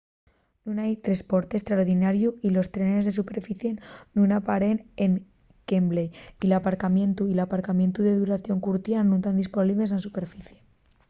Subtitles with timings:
[0.65, 3.71] nun hai tresporte estraordinariu y los trenes de superficie
[4.15, 5.11] nun aparen en
[5.69, 6.09] wembley
[6.43, 10.59] y l’aparcamientu y l’aparcamientu de duración curtia nun tán disponibles na superficie